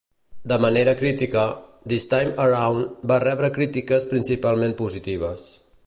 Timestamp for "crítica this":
1.01-2.09